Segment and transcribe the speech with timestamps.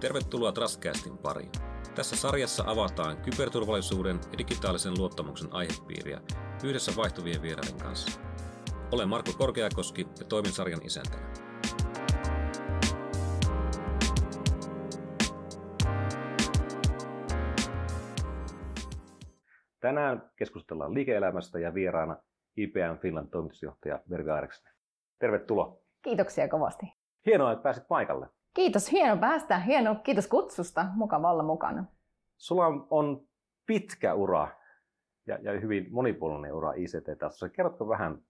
[0.00, 1.50] Tervetuloa Trustcastin pariin.
[1.94, 6.20] Tässä sarjassa avataan kyberturvallisuuden ja digitaalisen luottamuksen aihepiiriä
[6.64, 8.20] yhdessä vaihtuvien vieraiden kanssa.
[8.92, 11.32] Olen Marko Korkeakoski ja toimin sarjan isäntänä.
[19.80, 22.16] Tänään keskustellaan liike-elämästä ja vieraana
[22.56, 24.72] IPM Finland toimitusjohtaja Verga Eriksen.
[25.18, 25.78] Tervetuloa.
[26.02, 26.86] Kiitoksia kovasti.
[27.26, 28.28] Hienoa, että pääsit paikalle.
[28.54, 29.58] Kiitos, hieno päästä.
[29.58, 30.86] Hieno, kiitos kutsusta.
[30.94, 31.84] Mukava olla mukana.
[32.36, 33.28] Sulla on
[33.66, 34.48] pitkä ura
[35.26, 37.48] ja, ja hyvin monipuolinen ura ICT-tasossa.
[37.48, 38.22] Kerrotko vähän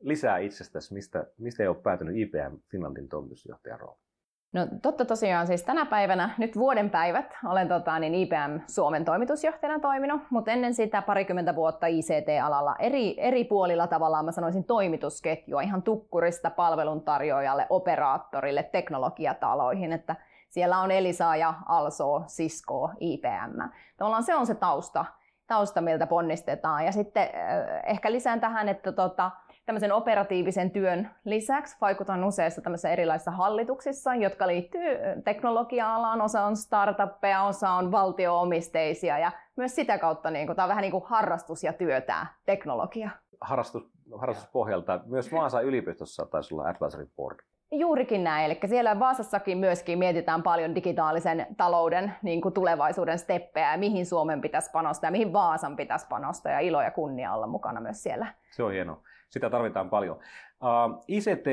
[0.00, 4.07] lisää itsestäsi, mistä, mistä ei ole päätynyt IPM Finlandin toimitusjohtajan rooli?
[4.52, 9.78] No totta tosiaan, siis tänä päivänä, nyt vuoden päivät, olen tota, niin IBM Suomen toimitusjohtajana
[9.78, 15.82] toiminut, mutta ennen sitä parikymmentä vuotta ICT-alalla eri, eri puolilla tavallaan mä sanoisin toimitusketjua ihan
[15.82, 20.16] tukkurista palveluntarjoajalle, operaattorille, teknologiataloihin, että
[20.48, 23.62] siellä on Elisa ja Also, Cisco, IBM.
[23.96, 25.04] Tavallaan se on se tausta,
[25.46, 26.84] tausta miltä ponnistetaan.
[26.84, 29.30] Ja sitten äh, ehkä lisään tähän, että tota,
[29.68, 36.20] tämmöisen operatiivisen työn lisäksi vaikutan useissa tämmöisissä erilaisissa hallituksissa, jotka liittyy teknologia-alaan.
[36.20, 40.82] Osa on startuppeja, osa on valtioomisteisia ja myös sitä kautta niin kuin, tämä on vähän
[40.82, 43.10] niin kuin harrastus ja työ tämä teknologia.
[43.40, 47.38] Harrastus, harrastuspohjalta myös Vaasan yliopistossa taisi olla advisory board.
[47.70, 48.46] Juurikin näin.
[48.46, 54.70] Eli siellä Vaasassakin myöskin mietitään paljon digitaalisen talouden niin kuin tulevaisuuden steppejä, mihin Suomen pitäisi
[54.70, 56.52] panostaa ja mihin Vaasan pitäisi panostaa.
[56.52, 58.26] Ja ilo ja kunnia olla mukana myös siellä.
[58.50, 59.02] Se on hienoa.
[59.30, 60.16] Sitä tarvitaan paljon.
[60.16, 61.46] Uh, ICT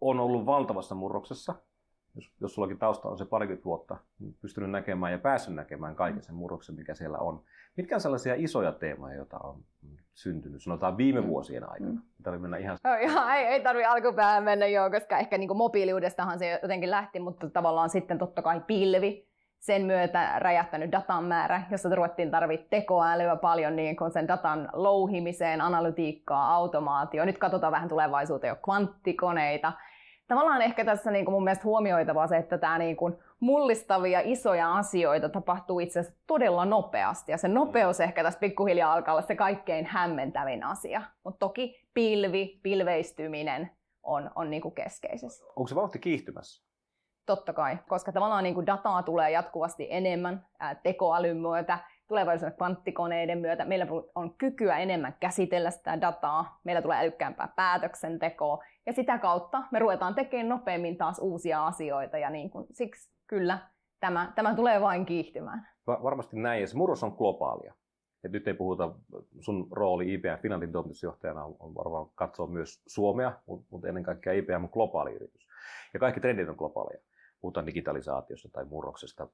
[0.00, 1.54] on ollut valtavassa murroksessa.
[2.14, 6.22] Jos, jos sullakin tausta on se parikymmentä vuotta, niin pystynyt näkemään ja päässyt näkemään kaiken
[6.22, 7.42] sen murroksen, mikä siellä on.
[7.76, 9.64] Mitkä on sellaisia isoja teemoja, joita on
[10.14, 11.26] syntynyt, sanotaan viime mm.
[11.26, 12.00] vuosien aikana?
[12.26, 12.40] Mm.
[12.40, 12.78] Mennä ihan...
[12.84, 17.20] No, ihan ei, ei tarvitse alkupäähän mennä joo, koska ehkä niin mobiiliudestahan se jotenkin lähti,
[17.20, 19.28] mutta tavallaan sitten totta kai pilvi
[19.66, 25.60] sen myötä räjähtänyt datan määrä, jossa ruvettiin tarvitse tekoälyä paljon niin kuin sen datan louhimiseen,
[25.60, 27.24] analytiikkaa, automaatio.
[27.24, 29.72] Nyt katsotaan vähän tulevaisuuteen jo kvanttikoneita.
[30.28, 34.74] Tavallaan ehkä tässä niin kuin mun mielestä huomioitavaa se, että tämä niin kuin mullistavia isoja
[34.74, 37.32] asioita tapahtuu itse asiassa todella nopeasti.
[37.32, 41.02] Ja se nopeus ehkä tässä pikkuhiljaa alkaa olla se kaikkein hämmentävin asia.
[41.24, 43.70] Mutta toki pilvi, pilveistyminen
[44.02, 45.44] on, on niin kuin keskeisessä.
[45.56, 46.66] Onko se vauhti kiihtymässä?
[47.26, 51.78] Totta kai, koska tavallaan niin kuin dataa tulee jatkuvasti enemmän ää, tekoälyn myötä,
[52.08, 53.64] tulevaisuuden kvanttikoneiden myötä.
[53.64, 59.78] Meillä on kykyä enemmän käsitellä sitä dataa, meillä tulee älykkäämpää päätöksentekoa ja sitä kautta me
[59.78, 63.58] ruvetaan tekemään nopeammin taas uusia asioita ja niin kuin, siksi kyllä
[64.00, 65.68] tämä, tämä tulee vain kiihtymään.
[65.86, 67.74] Va- varmasti näin ja se murros on globaalia.
[68.24, 68.92] Et nyt ei puhuta,
[69.40, 74.64] sun rooli IBM Finlandin toimitusjohtajana on, varmaan katsoa myös Suomea, mutta mut ennen kaikkea IBM
[74.64, 75.46] on globaali yritys.
[75.94, 77.00] Ja kaikki trendit on globaaleja
[77.40, 79.28] puhutaan digitalisaatiosta tai murroksesta,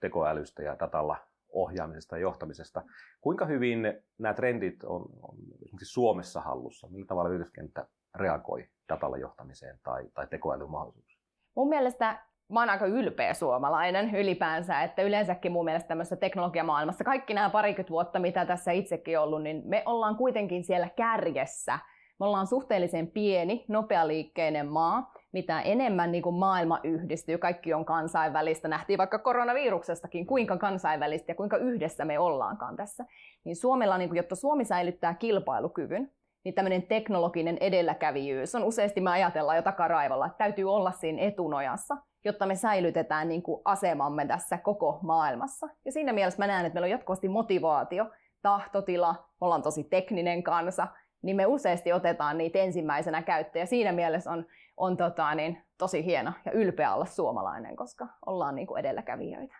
[0.00, 1.16] tekoälystä ja datalla
[1.48, 2.82] ohjaamisesta ja johtamisesta.
[3.20, 3.82] Kuinka hyvin
[4.18, 6.88] nämä trendit on, on esimerkiksi Suomessa hallussa?
[6.90, 11.22] Millä tavalla yrityskenttä reagoi datalla johtamiseen tai, tai tekoälyn mahdollisuuksiin?
[11.54, 17.34] Mun mielestä mä oon aika ylpeä suomalainen ylipäänsä, että yleensäkin mun mielestä tämmöisessä teknologiamaailmassa kaikki
[17.34, 21.78] nämä parikymmentä vuotta, mitä tässä itsekin ollut, niin me ollaan kuitenkin siellä kärjessä.
[22.20, 28.68] Me ollaan suhteellisen pieni, nopealiikkeinen maa, mitä enemmän niin kuin maailma yhdistyy, kaikki on kansainvälistä,
[28.68, 33.04] nähtiin vaikka koronaviruksestakin, kuinka kansainvälistä ja kuinka yhdessä me ollaankaan tässä,
[33.44, 36.10] niin Suomella, niin kuin, jotta Suomi säilyttää kilpailukyvyn,
[36.44, 41.96] niin tämmöinen teknologinen edelläkävijyys on useasti me ajatellaan jo takaraivolla, että täytyy olla siinä etunojassa,
[42.24, 45.68] jotta me säilytetään niin kuin asemamme tässä koko maailmassa.
[45.84, 48.06] Ja siinä mielessä mä näen, että meillä on jatkuvasti motivaatio,
[48.42, 50.88] tahtotila, me ollaan tosi tekninen kansa,
[51.22, 53.60] niin me useasti otetaan niitä ensimmäisenä käyttöön.
[53.60, 54.46] Ja siinä mielessä on,
[54.76, 59.56] on tota, niin, tosi hieno ja ylpeä olla suomalainen, koska ollaan niin kuin edelläkävijöitä.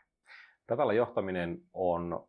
[0.68, 2.26] Datalla johtaminen on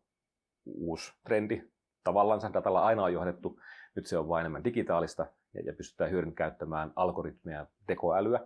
[0.66, 1.62] uusi trendi.
[2.04, 3.60] Tavallaan datalla aina on johdettu,
[3.96, 8.40] nyt se on vain enemmän digitaalista ja, ja pystytään hyödyn käyttämään algoritmeja tekoälyä.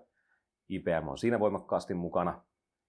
[0.69, 2.43] IBM on siinä voimakkaasti mukana.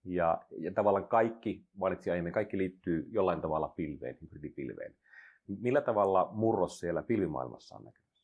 [0.05, 4.95] Ja, ja tavallaan kaikki, mainitsin aiemmin, kaikki liittyy jollain tavalla pilveen, hybridipilveen.
[5.47, 8.23] Millä tavalla murros siellä pilvimaailmassa on näkymässä?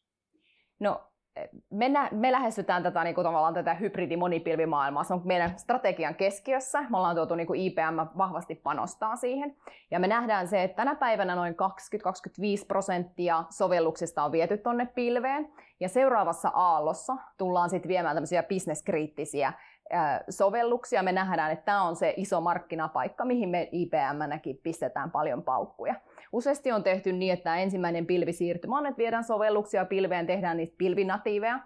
[0.79, 1.09] No,
[1.69, 5.03] me, nä- me lähestytään tätä, niin kuin, tätä hybridimonipilvimaailmaa.
[5.03, 6.81] Se on meidän strategian keskiössä.
[6.81, 9.55] Me ollaan tuotu niin kuin IPM vahvasti panostaa siihen.
[9.91, 11.55] Ja me nähdään se, että tänä päivänä noin
[12.63, 15.53] 20-25 prosenttia sovelluksista on viety tuonne pilveen.
[15.79, 19.53] Ja seuraavassa aallossa tullaan sitten viemään tämmöisiä bisneskriittisiä
[20.29, 21.03] sovelluksia.
[21.03, 25.95] Me nähdään, että tämä on se iso markkinapaikka, mihin me IPM-näkin pistetään paljon paukkuja.
[26.31, 31.59] Useasti on tehty niin, että ensimmäinen pilvisiirtymä on, että viedään sovelluksia pilveen, tehdään niistä pilvinatiiveja.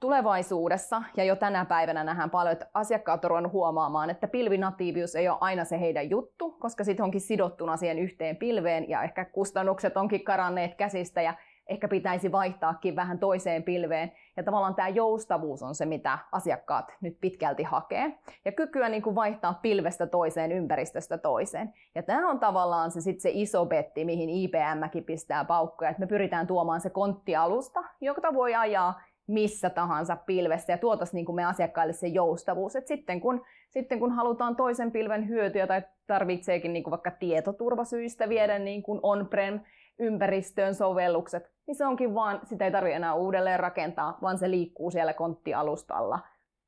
[0.00, 5.38] Tulevaisuudessa ja jo tänä päivänä nähdään paljon, että asiakkaat on huomaamaan, että pilvinatiivius ei ole
[5.40, 10.24] aina se heidän juttu, koska sitten onkin sidottuna siihen yhteen pilveen ja ehkä kustannukset onkin
[10.24, 11.34] karanneet käsistä ja
[11.70, 14.12] ehkä pitäisi vaihtaakin vähän toiseen pilveen.
[14.36, 18.18] Ja tavallaan tämä joustavuus on se, mitä asiakkaat nyt pitkälti hakee.
[18.44, 21.74] Ja kykyä niin kuin vaihtaa pilvestä toiseen, ympäristöstä toiseen.
[21.94, 25.90] Ja tämä on tavallaan se, sit se iso betti, mihin IPMkin pistää paukkoja.
[25.90, 31.26] Että me pyritään tuomaan se konttialusta, joka voi ajaa missä tahansa pilvessä ja tuotaisiin niin
[31.26, 32.76] kuin me asiakkaille se joustavuus.
[32.76, 38.28] Et sitten, kun, sitten kun halutaan toisen pilven hyötyä tai tarvitseekin niin kuin vaikka tietoturvasyistä
[38.28, 39.60] viedä niin kuin on-prem
[40.00, 44.90] ympäristöön sovellukset, niin se onkin vaan, sitä ei tarvitse enää uudelleen rakentaa, vaan se liikkuu
[44.90, 46.18] siellä konttialustalla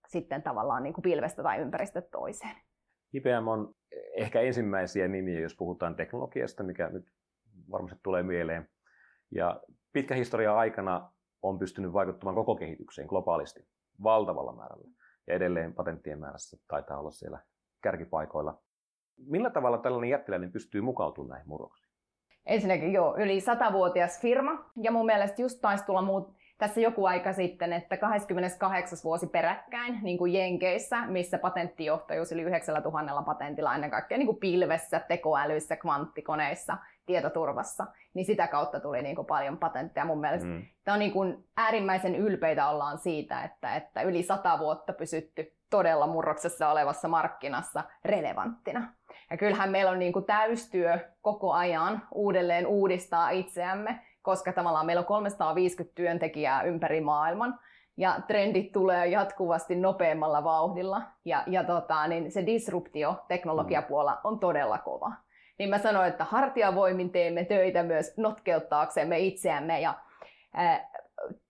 [0.09, 2.57] sitten tavallaan niin kuin pilvestä tai ympäristöstä toiseen.
[3.13, 3.75] IBM on
[4.17, 7.13] ehkä ensimmäisiä nimiä, jos puhutaan teknologiasta, mikä nyt
[7.71, 8.69] varmasti tulee mieleen.
[9.31, 9.61] Ja
[9.93, 11.13] pitkä historia aikana
[11.43, 13.69] on pystynyt vaikuttamaan koko kehitykseen globaalisti
[14.03, 14.89] valtavalla määrällä.
[15.27, 17.39] Ja edelleen patenttien määrässä taitaa olla siellä
[17.83, 18.63] kärkipaikoilla.
[19.17, 21.82] Millä tavalla tällainen jättiläinen pystyy mukautumaan näihin murroksiin?
[22.47, 24.65] Ensinnäkin joo, yli satavuotias firma.
[24.83, 28.99] Ja mun mielestä just taisi tulla muut, tässä joku aika sitten, että 28.
[29.05, 35.01] vuosi peräkkäin, niin kuin Jenkeissä, missä patenttijohtajuus yli 9000 patentilla ennen kaikkea niin kuin pilvessä,
[35.01, 40.05] tekoälyissä, kvanttikoneissa, tietoturvassa, niin sitä kautta tuli niin kuin paljon patentteja.
[40.05, 40.63] Mun mielestä mm.
[40.85, 46.07] tämä on niin kuin äärimmäisen ylpeitä ollaan siitä, että, että yli sata vuotta pysytty todella
[46.07, 48.93] murroksessa olevassa markkinassa relevanttina.
[49.31, 55.01] Ja kyllähän meillä on niin kuin täystyö koko ajan uudelleen uudistaa itseämme, koska tavallaan meillä
[55.01, 57.59] on 350 työntekijää ympäri maailman,
[57.97, 64.79] ja trendit tulee jatkuvasti nopeammalla vauhdilla, ja, ja tota, niin se disruptio teknologiapuolella on todella
[64.79, 65.13] kova.
[65.59, 69.95] Niin mä sanoin, että hartiavoimin teemme töitä myös notkeuttaaksemme itseämme, ja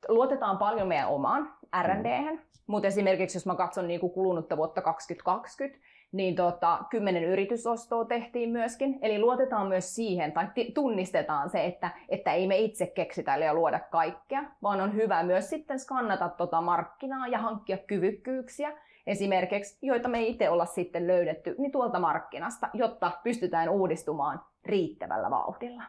[0.09, 5.85] luotetaan paljon meidän omaan R&D, mutta esimerkiksi jos mä katson niin kuin kulunutta vuotta 2020,
[6.13, 8.99] niin tota, kymmenen yritysostoa tehtiin myöskin.
[9.03, 13.81] Eli luotetaan myös siihen, tai tunnistetaan se, että, että ei me itse keksitä ja luoda
[13.81, 18.73] kaikkea, vaan on hyvä myös sitten skannata tota markkinaa ja hankkia kyvykkyyksiä,
[19.07, 25.31] esimerkiksi, joita me ei itse olla sitten löydetty, niin tuolta markkinasta, jotta pystytään uudistumaan riittävällä
[25.31, 25.83] vauhdilla.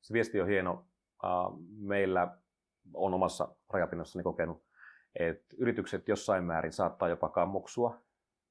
[0.00, 0.84] Se viesti on hieno.
[1.78, 2.28] Meillä
[2.94, 4.62] on omassa rajapinnassani kokenut,
[5.18, 8.02] että yritykset jossain määrin saattaa jopa kammuksua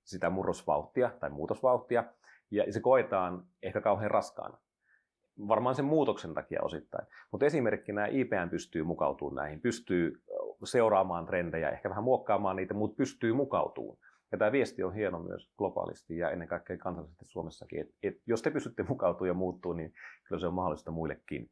[0.03, 2.03] sitä murrosvauhtia tai muutosvauhtia,
[2.51, 4.57] ja se koetaan ehkä kauhean raskaana.
[5.47, 7.07] Varmaan sen muutoksen takia osittain.
[7.31, 10.21] Mutta esimerkkinä IPM pystyy mukautumaan näihin, pystyy
[10.63, 13.97] seuraamaan trendejä, ehkä vähän muokkaamaan niitä, mutta pystyy mukautumaan.
[14.31, 17.81] Ja tämä viesti on hieno myös globaalisti ja ennen kaikkea kansallisesti Suomessakin.
[17.81, 19.93] Et, et jos te pystytte mukautumaan ja muuttuu, niin
[20.27, 21.49] kyllä se on mahdollista muillekin.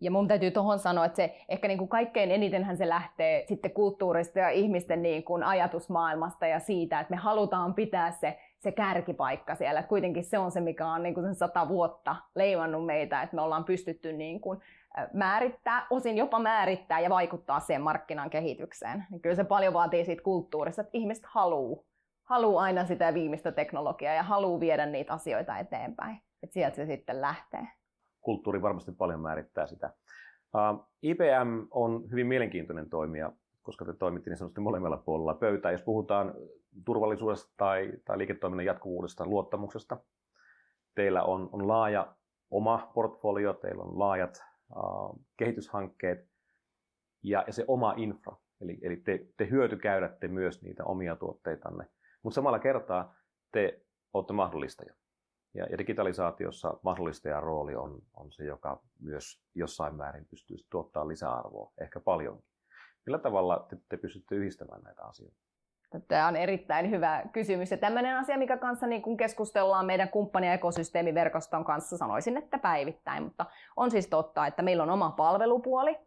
[0.00, 3.70] Ja mun täytyy tuohon sanoa, että se ehkä niin kuin kaikkein enitenhän se lähtee sitten
[3.70, 9.54] kulttuurista ja ihmisten niin kuin ajatusmaailmasta ja siitä, että me halutaan pitää se, se kärkipaikka
[9.54, 9.80] siellä.
[9.80, 13.36] Että kuitenkin se on se, mikä on niin kuin sen sata vuotta leivannut meitä, että
[13.36, 14.60] me ollaan pystytty niin kuin
[15.12, 19.06] määrittää, osin jopa määrittää ja vaikuttaa siihen markkinan kehitykseen.
[19.10, 21.82] Niin kyllä se paljon vaatii siitä kulttuurista, että ihmiset haluaa
[22.24, 26.22] haluu aina sitä viimeistä teknologiaa ja haluaa viedä niitä asioita eteenpäin.
[26.42, 27.68] Että sieltä se sitten lähtee
[28.20, 29.92] kulttuuri varmasti paljon määrittää sitä.
[30.54, 35.72] Uh, IBM on hyvin mielenkiintoinen toimija, koska te toimitte niin sanotusti molemmilla puolella pöytää.
[35.72, 36.34] Jos puhutaan
[36.84, 39.96] turvallisuudesta tai, tai liiketoiminnan jatkuvuudesta, luottamuksesta,
[40.94, 42.14] teillä on, on laaja
[42.50, 44.42] oma portfolio, teillä on laajat
[44.76, 46.28] uh, kehityshankkeet
[47.22, 48.36] ja, ja se oma infra.
[48.60, 51.86] Eli, eli te, te hyötykäydätte myös niitä omia tuotteitanne,
[52.22, 53.14] mutta samalla kertaa
[53.52, 54.94] te olette mahdollistajia.
[55.54, 61.72] Ja, ja digitalisaatiossa mahdollistajan rooli on, on se, joka myös jossain määrin pystyy tuottaa lisäarvoa,
[61.80, 62.50] ehkä paljonkin.
[63.06, 65.36] Millä tavalla te, te pystytte yhdistämään näitä asioita?
[66.08, 67.70] Tämä on erittäin hyvä kysymys.
[67.70, 72.58] Ja tämmöinen asia, mikä kanssa niin kun keskustellaan meidän kumppani- ja ekosysteemiverkoston kanssa, sanoisin, että
[72.58, 73.22] päivittäin.
[73.22, 75.98] Mutta on siis totta, että meillä on oma palvelupuoli,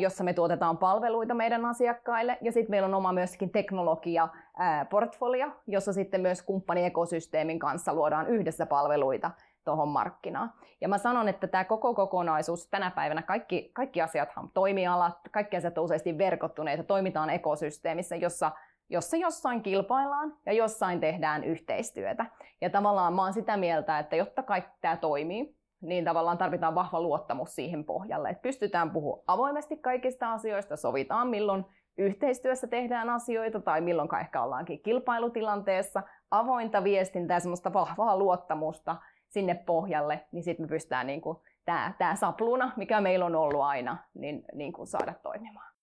[0.00, 2.38] jossa me tuotetaan palveluita meidän asiakkaille.
[2.40, 9.30] Ja sitten meillä on oma myöskin teknologia-portfolio, jossa sitten myös kumppaniekosysteemin kanssa luodaan yhdessä palveluita
[9.64, 10.52] tuohon markkinaan.
[10.80, 15.78] Ja mä sanon, että tämä koko kokonaisuus tänä päivänä, kaikki, kaikki asiathan toimialat, kaikki asiat
[15.78, 18.52] on useasti verkottuneita, toimitaan ekosysteemissä, jossa
[18.88, 22.26] jossa jossain kilpaillaan ja jossain tehdään yhteistyötä.
[22.60, 27.00] Ja tavallaan mä oon sitä mieltä, että jotta kaikki tämä toimii, niin tavallaan tarvitaan vahva
[27.00, 31.64] luottamus siihen pohjalle, että pystytään puhumaan avoimesti kaikista asioista, sovitaan milloin
[31.98, 38.96] yhteistyössä tehdään asioita tai milloin ehkä ollaankin kilpailutilanteessa, avointa viestintää, semmoista vahvaa luottamusta
[39.28, 43.60] sinne pohjalle, niin sitten me pystytään niin kuin, tämä, tämä sapluna, mikä meillä on ollut
[43.60, 45.76] aina, niin, niin kuin saada toimimaan.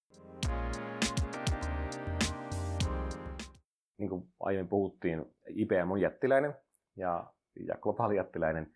[4.03, 6.53] niin kuin aiemmin puhuttiin, IBM on jättiläinen
[6.95, 7.33] ja,
[7.67, 8.71] ja globaali jättiläinen.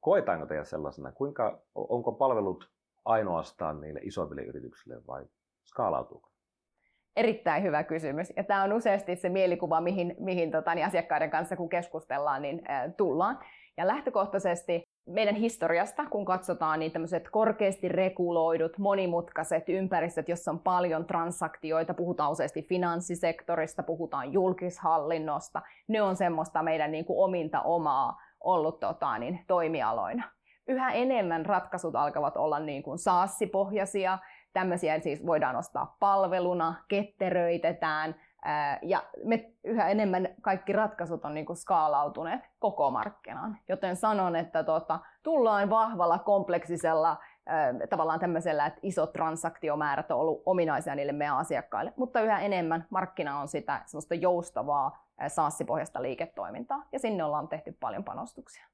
[0.00, 1.12] Koetaanko teillä sellaisena?
[1.12, 2.70] Kuinka, onko palvelut
[3.04, 5.24] ainoastaan niille isoimmille yrityksille vai
[5.64, 6.30] skaalautuuko?
[7.16, 8.32] Erittäin hyvä kysymys.
[8.36, 12.62] Ja tämä on useasti se mielikuva, mihin, mihin tota, niin asiakkaiden kanssa kun keskustellaan, niin
[12.70, 13.38] äh, tullaan.
[13.76, 21.06] Ja lähtökohtaisesti meidän historiasta, kun katsotaan niin tämmöiset korkeasti reguloidut, monimutkaiset ympäristöt, jossa on paljon
[21.06, 28.80] transaktioita, puhutaan useasti finanssisektorista, puhutaan julkishallinnosta, ne on semmoista meidän niin kuin ominta omaa ollut
[28.80, 30.24] tota, niin, toimialoina.
[30.68, 34.18] Yhä enemmän ratkaisut alkavat olla niin kuin SaaS-pohjaisia,
[34.52, 38.14] tämmöisiä siis voidaan ostaa palveluna, ketteröitetään,
[38.82, 43.58] ja me yhä enemmän kaikki ratkaisut on niin kuin skaalautuneet koko markkinaan.
[43.68, 47.16] Joten sanon, että tota, tullaan vahvalla kompleksisella
[47.90, 53.40] tavallaan tämmöisellä, että isot transaktiomäärät on ollut ominaisia niille meidän asiakkaille, mutta yhä enemmän markkina
[53.40, 58.66] on sitä semmoista joustavaa saassipohjasta liiketoimintaa, ja sinne ollaan tehty paljon panostuksia.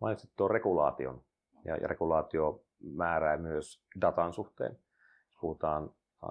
[0.00, 1.22] Mainitsit tuon regulaation,
[1.64, 4.78] ja, ja regulaatio määrää myös datan suhteen.
[5.40, 5.90] Puhutaan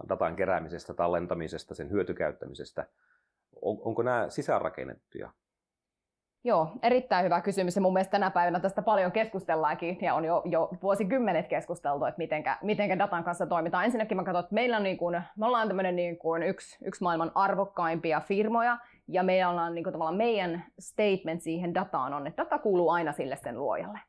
[0.09, 2.87] datan keräämisestä, tallentamisesta, sen hyötykäyttämisestä.
[3.61, 5.31] On, onko nämä sisäänrakennettuja?
[6.43, 10.41] Joo, erittäin hyvä kysymys ja mun mielestä tänä päivänä tästä paljon keskustellaankin ja on jo,
[10.45, 13.85] jo vuosikymmenet keskusteltu, että mitenkä, mitenkä datan kanssa toimitaan.
[13.85, 17.03] Ensinnäkin mä katson, että meillä on niin kuin, me ollaan tämmöinen niin kuin yksi, yksi
[17.03, 22.43] maailman arvokkaimpia firmoja ja meillä on niin kuin tavallaan meidän statement siihen dataan on, että
[22.43, 23.99] data kuuluu aina sille sen luojalle.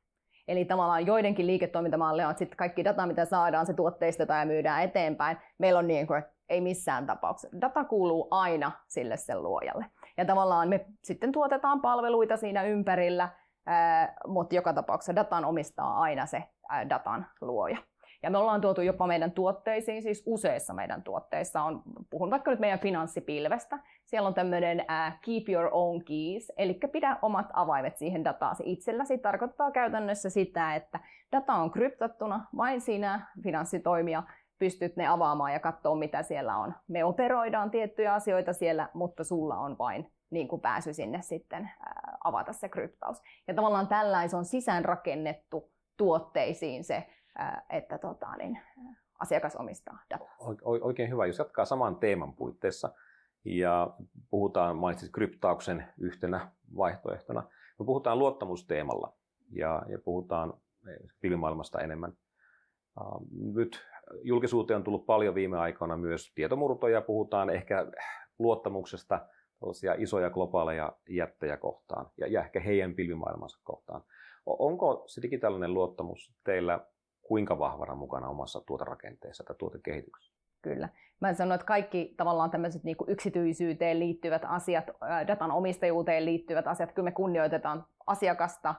[0.49, 5.37] Eli tavallaan joidenkin liiketoimintamalleja on, sitten kaikki data, mitä saadaan, se tuotteistetaan ja myydään eteenpäin.
[5.59, 7.61] Meillä on niin kuin, että ei missään tapauksessa.
[7.61, 9.87] Data kuuluu aina sille sen luojalle.
[10.17, 13.29] Ja tavallaan me sitten tuotetaan palveluita siinä ympärillä,
[14.27, 16.43] mutta joka tapauksessa datan omistaa aina se
[16.89, 17.79] datan luoja.
[18.23, 22.61] Ja me ollaan tuotu jopa meidän tuotteisiin, siis useissa meidän tuotteissa on, puhun vaikka nyt
[22.61, 28.25] meidän finanssipilvestä, siellä on tämmöinen uh, keep your own keys, eli pidä omat avaimet siihen
[28.25, 29.19] dataasi itselläsi.
[29.19, 31.01] Tarkoittaa käytännössä sitä, että
[31.33, 34.23] data on kryptattuna, vain sinä finanssitoimija
[34.59, 36.75] pystyt ne avaamaan ja katsoa, mitä siellä on.
[36.89, 41.71] Me operoidaan tiettyjä asioita siellä, mutta sulla on vain niin kuin pääsy sinne sitten
[42.25, 43.23] avata se kryptaus.
[43.49, 47.07] Ja tavallaan tällaisen on sisäänrakennettu tuotteisiin se
[47.71, 48.59] että tota, niin,
[49.19, 50.37] asiakas omistaa dataa.
[50.63, 51.27] Oikein hyvä.
[51.27, 52.93] Jos jatkaa saman teeman puitteissa
[53.45, 53.91] ja
[54.31, 57.43] puhutaan, mainitsit kryptauksen yhtenä vaihtoehtona,
[57.79, 59.13] me puhutaan luottamusteemalla
[59.51, 60.55] ja, ja puhutaan
[61.21, 62.13] pilvimaailmasta enemmän.
[63.55, 63.87] Nyt
[64.23, 67.87] julkisuuteen on tullut paljon viime aikoina myös tietomurtoja, puhutaan ehkä
[68.39, 69.27] luottamuksesta
[69.99, 74.03] isoja globaaleja jättejä kohtaan ja, ja ehkä heidän pilvimaailmansa kohtaan.
[74.47, 76.87] Onko se digitaalinen luottamus teillä
[77.29, 80.33] kuinka vahvana mukana omassa tuoterakenteessa tai tuotekehityksessä?
[80.63, 80.89] Kyllä.
[81.21, 84.85] Mä sanon, että kaikki tavallaan tämmöiset niin yksityisyyteen liittyvät asiat,
[85.27, 88.75] datan omistajuuteen liittyvät asiat, kyllä me kunnioitetaan asiakasta,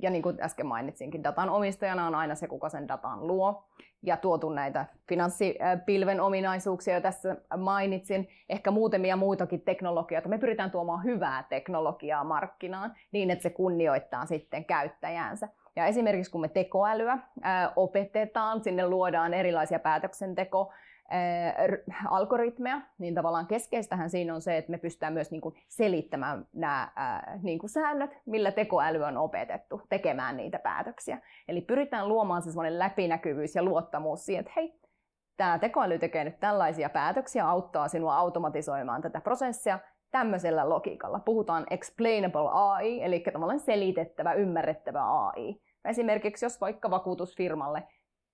[0.00, 3.64] ja niin kuin äsken mainitsinkin, datan omistajana on aina se, kuka sen datan luo.
[4.02, 8.28] Ja tuotu näitä finanssipilven ominaisuuksia jo tässä mainitsin.
[8.48, 10.28] Ehkä muutamia muitakin teknologioita.
[10.28, 15.48] Me pyritään tuomaan hyvää teknologiaa markkinaan niin, että se kunnioittaa sitten käyttäjäänsä.
[15.78, 17.18] Ja esimerkiksi kun me tekoälyä
[17.76, 20.72] opetetaan, sinne luodaan erilaisia päätöksenteko,
[22.10, 26.92] algoritmeja, niin tavallaan keskeistähän siinä on se, että me pystytään myös niin kuin selittämään nämä
[27.42, 31.18] niin kuin säännöt, millä tekoäly on opetettu tekemään niitä päätöksiä.
[31.48, 34.80] Eli pyritään luomaan se semmoinen läpinäkyvyys ja luottamus siihen, että hei,
[35.36, 39.78] tämä tekoäly tekee nyt tällaisia päätöksiä, auttaa sinua automatisoimaan tätä prosessia
[40.10, 41.20] tämmöisellä logiikalla.
[41.24, 45.60] Puhutaan explainable AI, eli tavallaan selitettävä, ymmärrettävä AI.
[45.84, 47.82] Esimerkiksi jos vaikka vakuutusfirmalle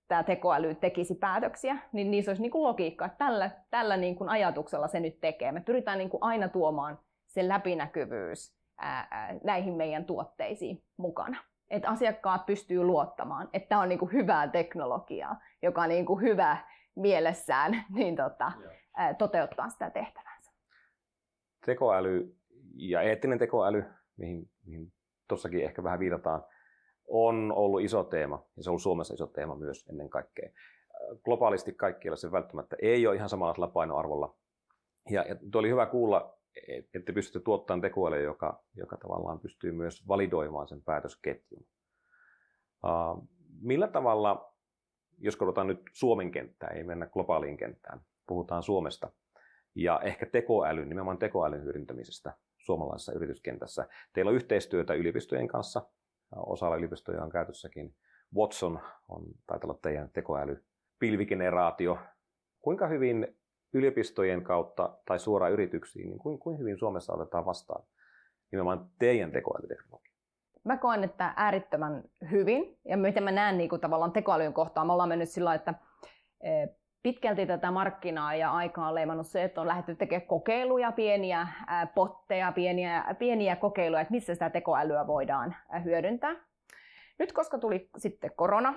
[0.08, 4.30] tämä tekoäly tekisi päätöksiä, niin niissä olisi niin kuin logiikka, että tällä, tällä niin kuin
[4.30, 5.52] ajatuksella se nyt tekee.
[5.52, 11.36] Me pyritään niin kuin aina tuomaan se läpinäkyvyys ää, ää, näihin meidän tuotteisiin mukana.
[11.70, 16.22] Että asiakkaat pystyy luottamaan, että tämä on niin kuin hyvää teknologiaa, joka on niin kuin
[16.22, 16.56] hyvä
[16.96, 18.52] mielessään niin tota,
[18.96, 20.52] ää, toteuttaa sitä tehtävänsä.
[21.66, 22.36] Tekoäly
[22.74, 23.84] ja eettinen tekoäly,
[24.16, 24.92] mihin, mihin
[25.28, 26.44] tuossakin ehkä vähän viitataan,
[27.08, 30.50] on ollut iso teema, ja se on ollut Suomessa iso teema myös ennen kaikkea.
[31.24, 34.34] Globaalisti kaikkialla se välttämättä ei ole ihan samalla painoarvolla.
[35.10, 36.38] Ja, ja tuo oli hyvä kuulla,
[36.94, 41.66] että pystytte tuottamaan tekoälyä, joka, joka tavallaan pystyy myös validoimaan sen päätösketjun.
[42.84, 43.28] Uh,
[43.60, 44.54] millä tavalla,
[45.18, 49.10] jos katsotaan nyt Suomen kenttää, ei mennä globaaliin kenttään, puhutaan Suomesta,
[49.74, 53.88] ja ehkä tekoälyn, nimenomaan tekoälyn hyödyntämisestä suomalaisessa yrityskentässä.
[54.12, 55.86] Teillä on yhteistyötä yliopistojen kanssa,
[56.36, 57.94] osalla yliopistoja on käytössäkin.
[58.36, 60.10] Watson on, taitaa olla teidän
[60.98, 61.98] pilvigeneraatio.
[62.60, 63.36] Kuinka hyvin
[63.72, 67.84] yliopistojen kautta tai suoraan yrityksiin, niin kuin, kuin hyvin Suomessa otetaan vastaan
[68.52, 70.14] nimenomaan teidän tekoälyteknologia?
[70.64, 72.78] Mä koen, että äärittömän hyvin.
[72.84, 75.74] Ja miten mä näen niin kuin tavallaan tekoälyn kohtaan, me ollaan mennyt sillä että
[76.40, 76.66] e,
[77.04, 81.48] pitkälti tätä markkinaa ja aikaa on leimannut se, että on lähdetty tekemään kokeiluja, pieniä
[81.94, 86.34] potteja, pieniä, pieniä kokeiluja, että missä sitä tekoälyä voidaan hyödyntää.
[87.18, 88.74] Nyt koska tuli sitten korona,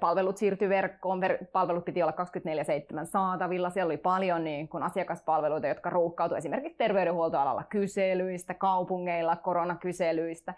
[0.00, 1.20] palvelut siirtyi verkkoon,
[1.52, 2.14] palvelut piti olla
[3.02, 10.54] 24-7 saatavilla, siellä oli paljon niin kun asiakaspalveluita, jotka ruuhkautuivat esimerkiksi terveydenhuoltoalalla kyselyistä, kaupungeilla koronakyselyistä,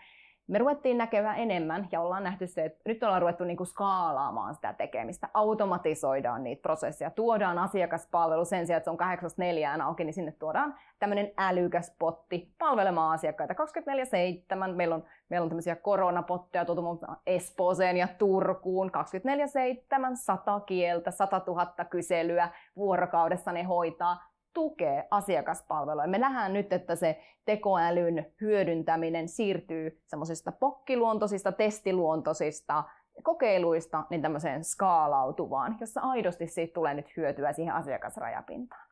[0.46, 4.54] me ruvettiin näkemään enemmän ja ollaan nähty se, että nyt ollaan ruvettu niin kuin skaalaamaan
[4.54, 10.04] sitä tekemistä, automatisoidaan niitä prosesseja, tuodaan asiakaspalvelu sen sijaan, että se on 8 neljään auki,
[10.04, 13.54] niin sinne tuodaan tämmöinen älykäs potti palvelemaan asiakkaita.
[13.54, 14.74] 24-7.
[14.74, 18.90] Meillä on, meillä on tämmöisiä koronapotteja tuotu Espooseen ja Turkuun.
[18.90, 26.06] 24-7, 100 kieltä, 100 000 kyselyä vuorokaudessa ne hoitaa tukee asiakaspalvelua.
[26.06, 32.84] Me nähdään nyt, että se tekoälyn hyödyntäminen siirtyy semmoisista pokkiluontoisista, testiluontoisista
[33.22, 38.88] kokeiluista niin tämmöiseen skaalautuvaan, jossa aidosti siitä tulee nyt hyötyä siihen asiakasrajapintaan.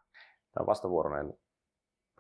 [0.55, 1.35] Tämä on vastavuoroinen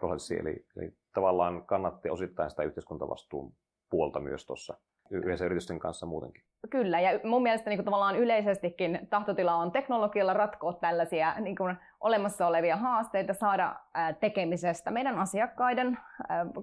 [0.00, 3.52] prosessi, eli, eli tavallaan kannatti osittain sitä yhteiskuntavastuun
[3.90, 4.74] puolta myös tuossa
[5.11, 6.42] yhdessä yritysten kanssa muutenkin.
[6.70, 11.76] Kyllä, ja mun mielestä niin kuin tavallaan yleisestikin tahtotila on teknologialla ratkoa tällaisia niin kuin
[12.00, 13.76] olemassa olevia haasteita, saada
[14.20, 15.99] tekemisestä meidän asiakkaiden,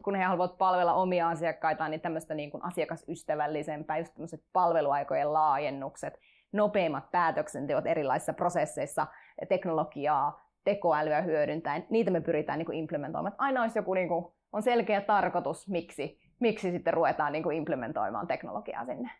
[0.03, 6.19] kun he haluavat palvella omia asiakkaitaan, niin tämmöistä niin kuin asiakasystävällisempää, just tämmöiset palveluaikojen laajennukset,
[6.51, 9.07] nopeimmat päätöksenteot erilaisissa prosesseissa,
[9.49, 13.35] teknologiaa, tekoälyä hyödyntäen, niitä me pyritään niin kuin implementoimaan.
[13.37, 18.27] Aina olisi joku niin kuin, on selkeä tarkoitus, miksi miksi sitten ruvetaan niin kuin implementoimaan
[18.27, 19.11] teknologiaa sinne.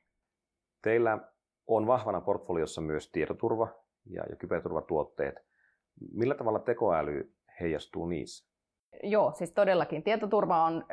[0.84, 1.18] Teillä
[1.68, 3.68] on vahvana portfoliossa myös tietoturva
[4.06, 5.36] ja, ja kyberturvatuotteet.
[6.14, 8.52] Millä tavalla tekoäly heijastuu niissä?
[9.04, 10.86] Joo, siis todellakin tietoturva on,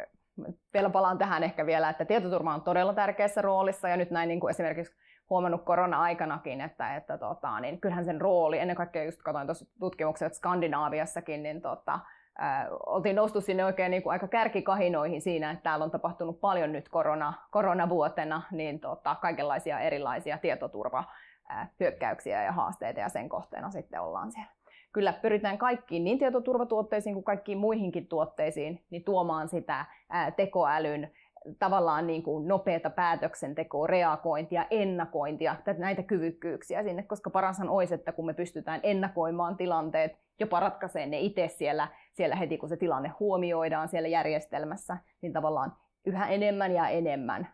[0.74, 4.40] vielä palaan tähän ehkä vielä, että tietoturva on todella tärkeässä roolissa ja nyt näin niin
[4.40, 4.96] kuin esimerkiksi
[5.31, 10.26] huomannut korona-aikanakin, että, että tota, niin kyllähän sen rooli, ennen kaikkea just katsoin tuossa tutkimukset,
[10.26, 12.00] että Skandinaaviassakin, niin tota,
[12.42, 16.72] äh, oltiin noustu sinne oikein niin kuin aika kärkikahinoihin siinä, että täällä on tapahtunut paljon
[16.72, 24.33] nyt korona, koronavuotena, niin tota, kaikenlaisia erilaisia tietoturvahyökkäyksiä ja haasteita ja sen kohteena sitten ollaan
[24.33, 24.51] siellä.
[24.92, 31.11] Kyllä pyritään kaikkiin niin tietoturvatuotteisiin kuin kaikkiin muihinkin tuotteisiin niin tuomaan sitä ää, tekoälyn
[31.59, 38.27] tavallaan niin kuin nopeata päätöksentekoa, reagointia, ennakointia, näitä kyvykkyyksiä sinne, koska parashan olisi, että kun
[38.27, 43.88] me pystytään ennakoimaan tilanteet, jopa ratkaisee ne itse siellä, siellä heti, kun se tilanne huomioidaan
[43.88, 45.72] siellä järjestelmässä, niin tavallaan
[46.07, 47.48] yhä enemmän ja enemmän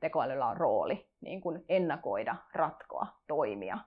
[0.00, 3.78] tekoälyllä on rooli niin kuin ennakoida, ratkoa, toimia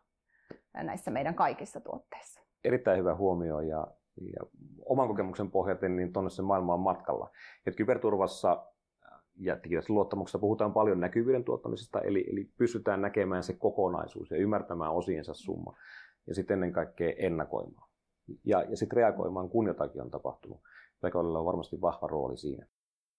[0.73, 2.41] näissä meidän kaikissa tuotteissa.
[2.63, 3.87] Erittäin hyvä huomio ja,
[4.21, 4.41] ja
[4.85, 7.29] oman kokemuksen pohjalta niin tuonne se maailma on matkalla.
[7.65, 8.65] Et kyberturvassa
[9.35, 9.57] ja
[9.89, 15.75] luottamuksessa puhutaan paljon näkyvyyden tuottamisesta, eli, eli pystytään näkemään se kokonaisuus ja ymmärtämään osiensa summa
[16.27, 17.90] ja sitten ennen kaikkea ennakoimaan.
[18.45, 20.61] Ja, ja sitten reagoimaan, kun jotakin on tapahtunut.
[21.01, 22.67] Tekoälyllä on varmasti vahva rooli siinä.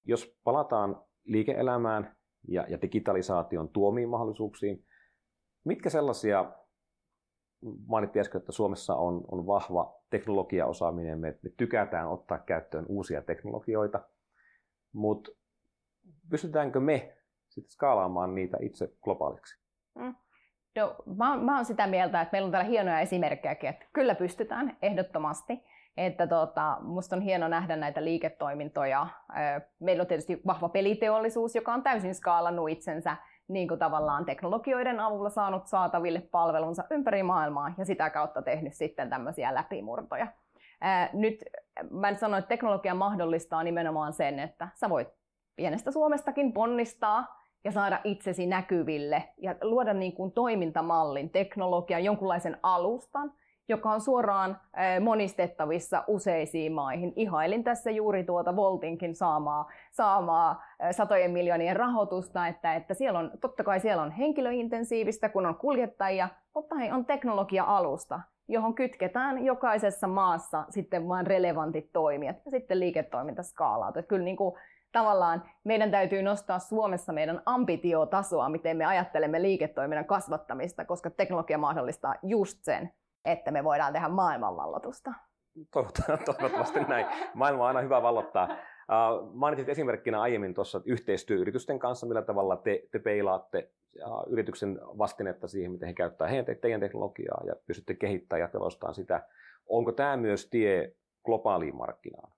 [0.04, 2.16] Jos palataan liike-elämään
[2.48, 4.84] ja, ja digitalisaation tuomiin mahdollisuuksiin,
[5.64, 6.52] mitkä sellaisia,
[7.86, 14.00] mainittiin äsken, että Suomessa on, on vahva teknologiaosaaminen, me, me tykätään ottaa käyttöön uusia teknologioita,
[14.92, 15.30] mutta
[16.30, 17.16] pystytäänkö me
[17.48, 19.62] sitten skaalaamaan niitä itse globaaliksi?
[19.94, 20.14] Mm.
[20.76, 24.76] No, mä, mä oon sitä mieltä, että meillä on täällä hienoja esimerkkejäkin, että kyllä pystytään
[24.82, 25.64] ehdottomasti.
[25.96, 29.06] Että tota, musta on hieno nähdä näitä liiketoimintoja.
[29.80, 33.16] Meillä on tietysti vahva peliteollisuus, joka on täysin skaalannut itsensä
[33.48, 39.10] niin kuin tavallaan teknologioiden avulla saanut saataville palvelunsa ympäri maailmaa ja sitä kautta tehnyt sitten
[39.10, 40.26] tämmöisiä läpimurtoja.
[41.12, 41.44] Nyt
[41.90, 45.08] mä en sano, että teknologia mahdollistaa nimenomaan sen, että sä voit
[45.56, 53.32] pienestä Suomestakin ponnistaa ja saada itsesi näkyville ja luoda niin kuin toimintamallin, teknologian, jonkunlaisen alustan,
[53.68, 54.60] joka on suoraan
[55.00, 57.12] monistettavissa useisiin maihin.
[57.16, 63.64] Ihailin tässä juuri tuota Voltinkin saamaa, saamaa satojen miljoonien rahoitusta, että, että siellä on, totta
[63.64, 70.64] kai siellä on henkilöintensiivistä, kun on kuljettajia, mutta hei, on teknologia-alusta, johon kytketään jokaisessa maassa
[70.70, 74.02] sitten vain relevantit toimijat ja sitten liiketoiminta skaalautuu.
[74.02, 74.54] Kyllä niin kuin
[74.92, 82.14] tavallaan meidän täytyy nostaa Suomessa meidän ambitiotasoa, miten me ajattelemme liiketoiminnan kasvattamista, koska teknologia mahdollistaa
[82.22, 82.92] just sen,
[83.24, 85.12] että me voidaan tehdä maailmanvallotusta.
[86.24, 87.06] Toivottavasti näin.
[87.34, 88.48] Maailma on aina hyvä vallottaa.
[89.32, 93.70] Mainitsit esimerkkinä aiemmin tuossa yhteistyöyritysten kanssa, millä tavalla te, te peilaatte
[94.26, 99.26] yrityksen vastinetta siihen, miten he käyttää heidän, teidän teknologiaa ja pystytte kehittämään ja telostamaan sitä.
[99.66, 100.92] Onko tämä myös tie
[101.24, 102.32] globaaliin markkinaan?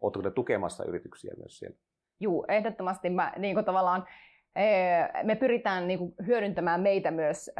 [0.00, 1.76] Oletteko te tukemassa yrityksiä myös siellä?
[2.20, 4.06] Joo, ehdottomasti mä, niin kuin tavallaan,
[5.22, 7.50] me pyritään niin kuin hyödyntämään meitä myös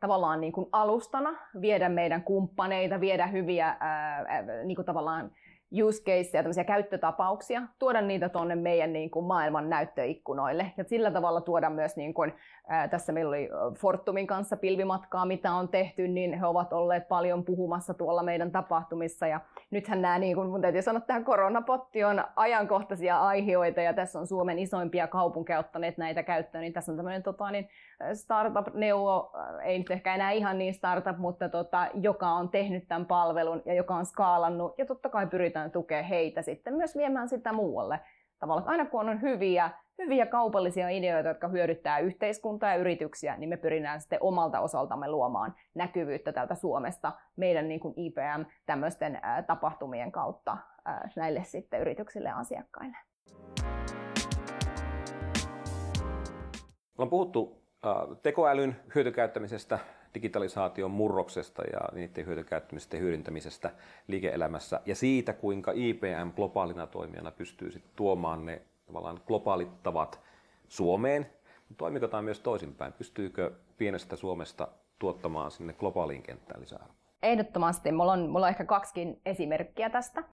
[0.00, 3.76] tavallaan niin kuin alustana, viedä meidän kumppaneita, viedä hyviä
[4.64, 5.30] niin kuin tavallaan
[5.72, 10.72] use caseja, tämmöisiä käyttötapauksia, tuoda niitä tuonne meidän niin kuin maailman näyttöikkunoille.
[10.76, 12.34] Ja sillä tavalla tuoda myös, niin kuin,
[12.68, 17.44] ää, tässä meillä oli Fortumin kanssa pilvimatkaa, mitä on tehty, niin he ovat olleet paljon
[17.44, 19.26] puhumassa tuolla meidän tapahtumissa.
[19.26, 24.18] Ja nythän nämä, niin kuin mun täytyy sanoa, tämä koronapotti on ajankohtaisia aiheita, ja tässä
[24.18, 27.68] on Suomen isoimpia kaupunkeja ottaneet näitä käyttöön, niin tässä on tämmöinen tota, niin,
[28.14, 33.62] startup-neuvo, ei nyt ehkä enää ihan niin startup, mutta tota, joka on tehnyt tämän palvelun
[33.64, 38.00] ja joka on skaalannut, ja totta kai pyritään tukemaan heitä sitten myös viemään sitä muualle.
[38.38, 43.56] Tavallaan aina kun on hyviä, hyviä kaupallisia ideoita, jotka hyödyttää yhteiskuntaa ja yrityksiä, niin me
[43.56, 50.56] pyritään sitten omalta osaltamme luomaan näkyvyyttä täältä Suomesta meidän niin kuin IPM tämmöisten tapahtumien kautta
[51.16, 52.96] näille sitten yrityksille ja asiakkaille.
[56.98, 57.62] Ollaan puhuttu
[58.22, 59.78] tekoälyn hyötykäyttämisestä,
[60.18, 63.70] digitalisaation murroksesta ja niiden hyötykäyttämisestä ja hyödyntämisestä
[64.06, 70.20] liike-elämässä ja siitä, kuinka IPM globaalina toimijana pystyy sit tuomaan ne tavallaan globaalittavat
[70.68, 71.30] Suomeen.
[71.76, 72.92] Toimiko tämä myös toisinpäin?
[72.92, 76.94] Pystyykö pienestä Suomesta tuottamaan sinne globaaliin kenttään lisäarvoa?
[77.22, 77.92] Ehdottomasti.
[77.92, 80.24] Mulla on, mulla on ehkä kaksikin esimerkkiä tästä.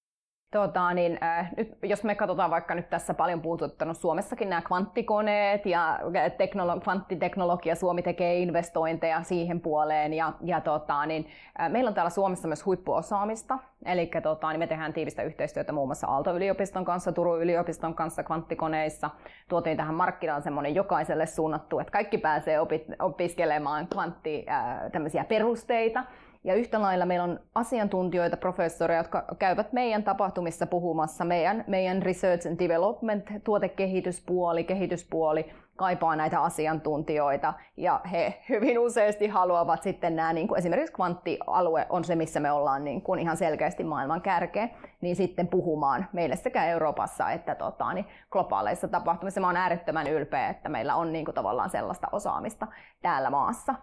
[0.55, 5.65] Tota, niin, äh, nyt, jos me katsotaan vaikka nyt tässä paljon puhututtanut Suomessakin nämä kvanttikoneet
[5.65, 5.99] ja
[6.37, 11.27] teknolo- kvanttiteknologia, Suomi tekee investointeja siihen puoleen ja, ja tota, niin,
[11.59, 15.87] äh, meillä on täällä Suomessa myös huippuosaamista, eli tota, niin me tehdään tiivistä yhteistyötä muun
[15.87, 19.09] muassa Aalto-yliopiston kanssa, Turun yliopiston kanssa kvanttikoneissa.
[19.49, 26.03] Tuotiin tähän markkinaan semmoinen jokaiselle suunnattu, että kaikki pääsee opi- opiskelemaan kvantti, äh, perusteita.
[26.45, 31.25] Ja yhtä lailla meillä on asiantuntijoita, professoreja, jotka käyvät meidän tapahtumissa puhumassa.
[31.25, 39.83] Meidän, meidän research and development, tuotekehityspuoli, kehityspuoli kaipaa näitä asiantuntijoita ja he hyvin useasti haluavat
[39.83, 43.83] sitten nämä, niin kuin esimerkiksi kvanttialue on se, missä me ollaan niin kuin ihan selkeästi
[43.83, 44.69] maailman kärkeä,
[45.01, 49.41] niin sitten puhumaan meille sekä Euroopassa että tota, niin globaaleissa tapahtumissa.
[49.41, 52.67] Mä olen äärettömän ylpeä, että meillä on niin kuin tavallaan sellaista osaamista
[53.01, 53.75] täällä maassa.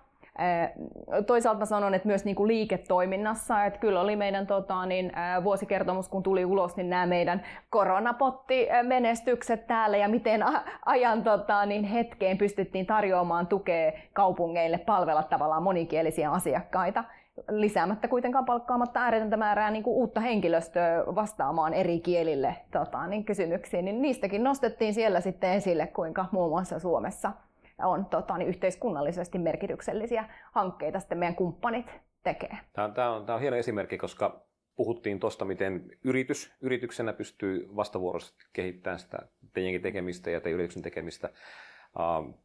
[1.27, 5.13] Toisaalta mä sanon, että myös niin kuin liiketoiminnassa, että kyllä oli meidän tota, niin,
[5.45, 10.45] vuosikertomus, kun tuli ulos, niin nämä meidän koronapotti-menestykset täällä ja miten
[10.87, 17.05] ajan tota, niin hetkeen pystyttiin tarjoamaan tukea kaupungeille palvella tavallaan monikielisiä asiakkaita
[17.51, 23.85] lisäämättä kuitenkaan palkkaamatta ääretöntä määrää niin kuin uutta henkilöstöä vastaamaan eri kielille tota, niin kysymyksiin,
[23.85, 27.33] niin niistäkin nostettiin siellä sitten esille, kuinka muun muassa Suomessa
[27.79, 31.87] on tota, niin yhteiskunnallisesti merkityksellisiä hankkeita sitten meidän kumppanit
[32.23, 32.59] tekee.
[32.73, 34.45] Tämä on, tämä on, tämä on hieno esimerkki, koska
[34.77, 39.19] puhuttiin tuosta, miten yritys yrityksenä pystyy vastavuoroisesti kehittämään sitä
[39.53, 41.31] teidänkin tekemistä ja teidän yrityksen tekemistä.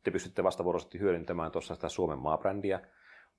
[0.03, 2.79] Te pystytte vastavuoroisesti hyödyntämään tuossa sitä Suomen maabrändiä,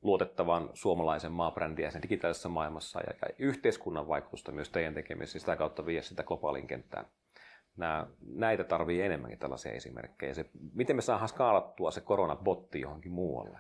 [0.03, 6.03] luotettavan suomalaisen maabrändiä sen digitaalisessa maailmassa ja yhteiskunnan vaikutusta myös teidän tekemisessä sitä kautta viedä
[6.03, 7.07] sitä globaalin kenttään
[7.79, 10.35] nämä, näitä tarvii enemmänkin tällaisia esimerkkejä.
[10.35, 13.59] Se, miten me saadaan skaalattua se koronabotti johonkin muualle?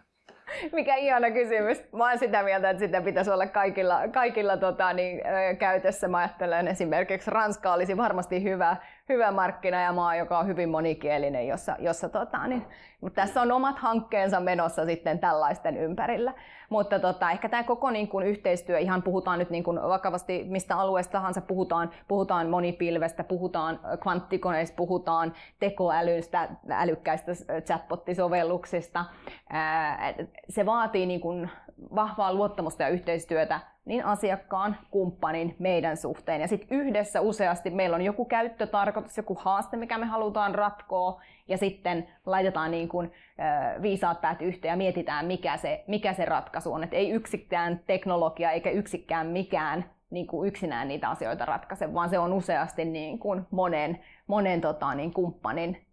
[0.72, 1.92] Mikä ihana kysymys.
[1.92, 5.20] Mä olen sitä mieltä, että sitä pitäisi olla kaikilla, kaikilla tota, niin,
[5.58, 6.08] käytössä.
[6.08, 8.76] Mä ajattelen esimerkiksi Ranska olisi varmasti hyvä,
[9.08, 12.66] hyvä markkina ja maa, joka on hyvin monikielinen, jossa, jossa tota, niin,
[13.00, 16.34] mutta tässä on omat hankkeensa menossa sitten tällaisten ympärillä.
[16.70, 20.76] Mutta tota, ehkä tämä koko niin kuin, yhteistyö, ihan puhutaan nyt niin kuin, vakavasti mistä
[20.76, 29.04] alueesta tahansa, puhutaan, puhutaan monipilvestä, puhutaan kvanttikoneista, puhutaan tekoälystä, älykkäistä chatbottisovelluksista.
[30.48, 31.50] Se vaatii niin kuin,
[31.94, 36.40] vahvaa luottamusta ja yhteistyötä niin asiakkaan, kumppanin, meidän suhteen.
[36.40, 41.58] Ja sitten yhdessä useasti meillä on joku käyttötarkoitus, joku haaste, mikä me halutaan ratkoa, ja
[41.58, 43.12] sitten laitetaan niin kuin,
[43.82, 46.84] viisaat päät yhteen ja mietitään, mikä se, mikä se ratkaisu on.
[46.84, 52.18] Et ei yksikään teknologia eikä yksikään mikään niin kuin yksinään niitä asioita ratkaise, vaan se
[52.18, 55.86] on useasti niin kuin monen, monen tota, niin kumppanin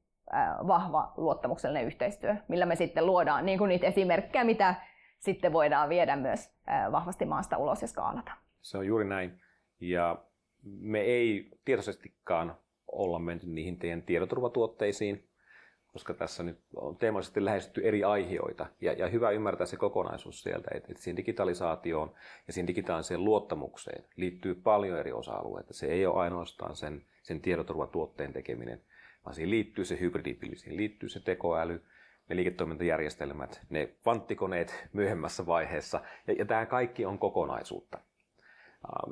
[0.68, 4.76] vahva luottamuksellinen yhteistyö, millä me sitten luodaan niin kuin niitä esimerkkejä, mitä
[5.20, 6.50] sitten voidaan viedä myös
[6.92, 8.32] vahvasti maasta ulos ja skaalata.
[8.62, 9.42] Se on juuri näin.
[9.80, 10.26] Ja
[10.64, 15.30] me ei tietoisestikaan olla menty niihin teidän tiedoturvatuotteisiin,
[15.94, 18.66] koska tässä nyt on teemallisesti lähestytty eri aiheita.
[18.82, 22.14] Ja, ja hyvä ymmärtää se kokonaisuus sieltä, että, että siihen digitalisaatioon
[22.48, 25.74] ja siihen digitaaliseen luottamukseen liittyy paljon eri osa-alueita.
[25.74, 28.82] Se ei ole ainoastaan sen, sen tiedoturvatuotteen tekeminen,
[29.26, 31.84] vaan siihen liittyy se hybridipili, siihen liittyy se tekoäly,
[32.30, 38.00] ne liiketoimintajärjestelmät, ne kvanttikoneet myöhemmässä vaiheessa, ja, ja tämä kaikki on kokonaisuutta.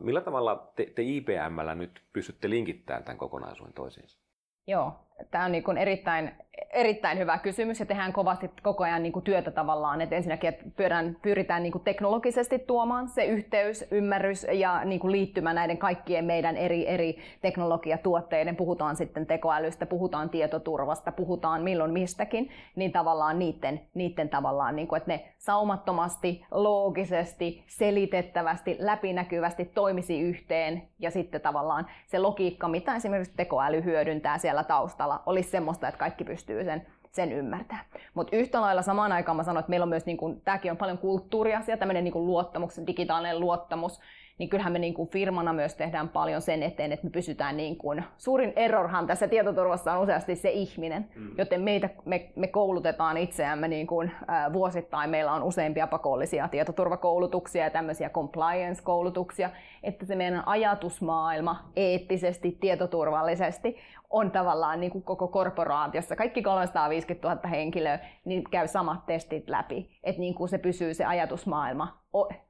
[0.02, 4.19] Millä tavalla te, te IBMllä nyt pystytte linkittämään tämän kokonaisuuden toisiinsa?
[4.67, 4.99] Joo,
[5.32, 6.32] tämä on niin kuin erittäin,
[6.69, 10.02] erittäin hyvä kysymys ja tehdään kovasti koko ajan niin kuin työtä tavallaan.
[10.02, 15.12] Että ensinnäkin että pyydään, pyritään niin kuin teknologisesti tuomaan se yhteys, ymmärrys ja niin kuin
[15.12, 18.56] liittymä näiden kaikkien meidän eri, eri teknologiatuotteiden.
[18.56, 24.97] Puhutaan sitten tekoälystä, puhutaan tietoturvasta, puhutaan milloin mistäkin, niin tavallaan niiden, niiden tavallaan, niin kuin,
[24.97, 33.34] että ne saumattomasti, loogisesti, selitettävästi, läpinäkyvästi toimisi yhteen ja sitten tavallaan se logiikka, mitä esimerkiksi
[33.38, 37.86] tekoäly hyödyntää siellä taustalla, taustalla olisi semmoista, että kaikki pystyy sen, sen ymmärtämään.
[38.13, 40.78] Mutta yhtä lailla samaan aikaan mä sanoin, että meillä on myös, niin kun, tämäkin on
[40.78, 44.00] paljon kulttuuriasia, tämmöinen niin luottamus, digitaalinen luottamus,
[44.38, 47.78] niin kyllähän me niin kuin firmana myös tehdään paljon sen eteen, että me pysytään niin
[47.78, 51.32] kuin, suurin errorhan tässä tietoturvassa on useasti se ihminen, mm.
[51.38, 55.10] joten meitä, me, me koulutetaan itseämme niin kuin, ä, vuosittain.
[55.10, 59.50] Meillä on useampia pakollisia tietoturvakoulutuksia ja tämmöisiä compliance-koulutuksia,
[59.84, 63.78] että se meidän ajatusmaailma eettisesti, tietoturvallisesti
[64.10, 70.00] on tavallaan niin kuin koko korporaatiossa, kaikki 350 000 henkilöä, niin käy samat testit läpi,
[70.04, 71.98] että niin kuin se pysyy se ajatusmaailma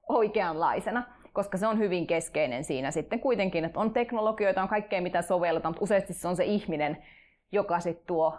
[0.10, 5.22] oikeanlaisena koska se on hyvin keskeinen siinä sitten kuitenkin, että on teknologioita, on kaikkea mitä
[5.22, 6.98] sovelletaan, mutta useasti se on se ihminen,
[7.52, 8.38] joka sitten tuo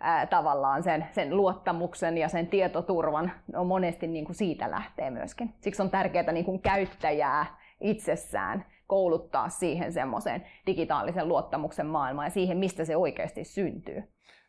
[0.00, 5.54] ää, tavallaan sen, sen luottamuksen ja sen tietoturvan, no monesti niin kuin siitä lähtee myöskin.
[5.60, 7.46] Siksi on tärkeää niin kuin käyttäjää
[7.80, 14.02] itsessään kouluttaa siihen semmoiseen digitaalisen luottamuksen maailmaan ja siihen, mistä se oikeasti syntyy.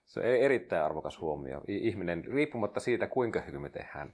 [0.06, 1.62] Se on erittäin arvokas huomio.
[1.68, 4.14] Ihminen, riippumatta siitä, kuinka hyvin me tehdään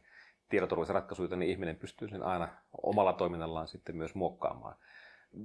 [0.51, 2.47] tietoturvallisia ratkaisuja, niin ihminen pystyy sen aina
[2.83, 4.75] omalla toiminnallaan sitten myös muokkaamaan.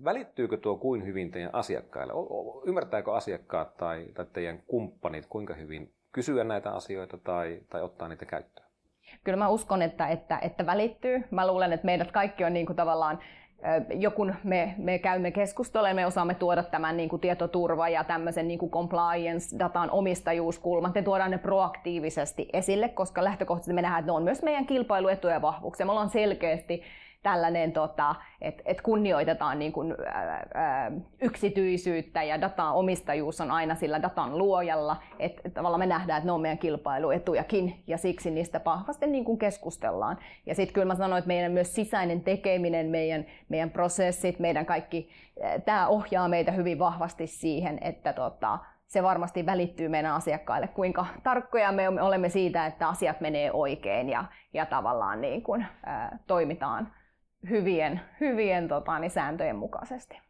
[0.05, 2.13] Välittyykö tuo kuin hyvin teidän asiakkaille?
[2.67, 8.27] Ymmärtääkö asiakkaat tai, tai teidän kumppanit kuinka hyvin kysyä näitä asioita tai, tai ottaa niitä
[8.27, 8.67] käyttöön?
[9.25, 11.25] Kyllä mä uskon, että, että, että välittyy.
[11.31, 13.19] Mä luulen, että meidät kaikki on niin kuin tavallaan
[13.95, 18.59] joku me, me käymme keskustelua me osaamme tuoda tämän niin kuin tietoturva ja tämmöisen niin
[18.59, 24.23] kuin compliance-datan omistajuuskulman, me tuodaan ne proaktiivisesti esille, koska lähtökohtaisesti me nähdään, että ne on
[24.23, 25.87] myös meidän kilpailuetuja ja vahvuuksia.
[25.87, 26.83] Me ollaan selkeästi
[27.27, 33.75] tällainen, tota, että et kunnioitetaan niin kuin, ää, ää, yksityisyyttä ja datan omistajuus on aina
[33.75, 34.97] sillä datan luojalla.
[35.19, 39.25] Että et tavallaan me nähdään, että ne on meidän kilpailuetujakin ja siksi niistä vahvasti niin
[39.25, 40.19] kuin keskustellaan.
[40.47, 45.09] Ja sitten kyllä mä sanoin, että meidän myös sisäinen tekeminen, meidän, meidän prosessit, meidän kaikki,
[45.65, 51.73] tämä ohjaa meitä hyvin vahvasti siihen, että tota, se varmasti välittyy meidän asiakkaille, kuinka tarkkoja
[51.73, 56.93] me olemme siitä, että asiat menee oikein ja, ja tavallaan niin kuin, ää, toimitaan
[57.51, 60.21] hyvien, hyvien tota, niin sääntöjen mukaisesti.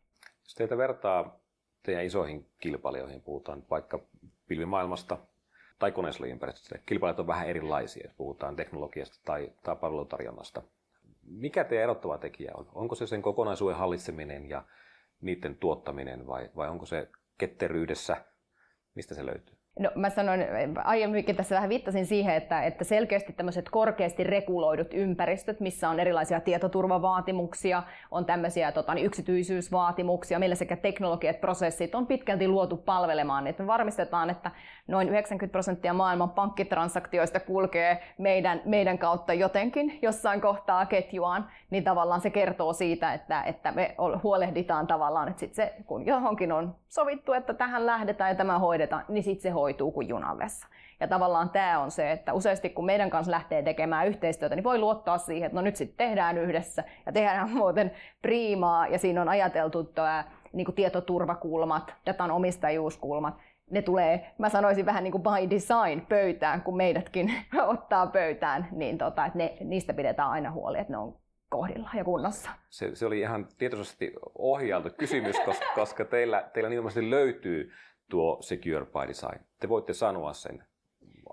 [0.43, 1.41] Jos teitä vertaa
[1.83, 4.01] teidän isoihin kilpailijoihin, puhutaan vaikka
[4.49, 5.19] pilvimaailmasta
[5.79, 10.63] tai konesalliympäristöstä, kilpailijat on vähän erilaisia, jos puhutaan teknologiasta tai, tai palvelutarjonnasta.
[11.23, 12.69] Mikä teidän erottava tekijä on?
[12.75, 14.65] Onko se sen kokonaisuuden hallitseminen ja
[15.21, 18.25] niiden tuottaminen vai, vai onko se ketteryydessä,
[18.95, 19.56] mistä se löytyy?
[19.81, 20.47] No, mä sanoin
[20.85, 26.41] aiemminkin tässä vähän viittasin siihen, että, että selkeästi tämmöiset korkeasti reguloidut ympäristöt, missä on erilaisia
[26.41, 33.63] tietoturvavaatimuksia, on tämmöisiä tota, niin yksityisyysvaatimuksia, meillä sekä teknologiat, prosessit on pitkälti luotu palvelemaan, että
[33.63, 34.51] me varmistetaan, että
[34.89, 42.21] noin 90 prosenttia maailman pankkitransaktioista kulkee meidän, meidän kautta jotenkin jossain kohtaa ketjuaan, niin tavallaan
[42.21, 47.33] se kertoo siitä, että, että me huolehditaan tavallaan, että sit se, kun johonkin on sovittu,
[47.33, 50.67] että tähän lähdetään ja tämä hoidetaan, niin sitten se hoituu kuin junavessa.
[51.01, 54.79] Ja tavallaan tämä on se, että useasti kun meidän kanssa lähtee tekemään yhteistyötä, niin voi
[54.79, 57.91] luottaa siihen, että no nyt sitten tehdään yhdessä ja tehdään muuten
[58.23, 63.35] priimaa ja siinä on ajateltu tämä niin tietoturvakulmat, datan omistajuuskulmat,
[63.71, 67.33] ne tulee, mä sanoisin vähän niin kuin by design pöytään, kun meidätkin
[67.75, 71.17] ottaa pöytään, niin tota, että ne, niistä pidetään aina huoli, että ne on
[71.49, 72.51] kohdilla ja kunnossa.
[72.69, 77.73] Se, se oli ihan tietoisesti ohjailtu kysymys, koska, koska teillä, teillä nimenomaan löytyy
[78.11, 79.45] tuo Secure by Design.
[79.61, 80.65] Te voitte sanoa sen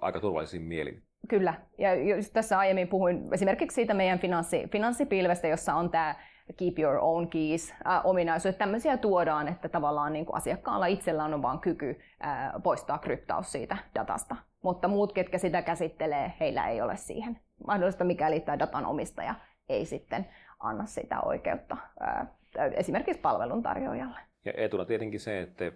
[0.02, 1.04] aika turvallisin mielin.
[1.30, 1.54] Kyllä.
[1.78, 6.16] Ja just tässä aiemmin puhuin esimerkiksi siitä meidän finanssi, finanssipilvestä, jossa on tämä
[6.58, 8.56] keep your own keys ominaisuus.
[8.56, 13.78] Tämmöisiä tuodaan, että tavallaan niin kuin asiakkaalla itsellään on vain kyky äh, poistaa kryptaus siitä
[13.96, 14.36] datasta.
[14.62, 19.36] Mutta muut, ketkä sitä käsittelee, heillä ei ole siihen mahdollista, mikäli tämä datan omistaja
[19.70, 20.28] ei sitten
[20.60, 22.28] anna sitä oikeutta äh,
[22.74, 24.20] esimerkiksi palveluntarjoajalle.
[24.46, 25.72] Ja etuna tietenkin se, että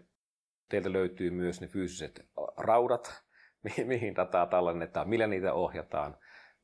[0.70, 3.24] teiltä löytyy myös ne fyysiset raudat,
[3.86, 6.18] mihin dataa tallennetaan, millä niitä ohjataan.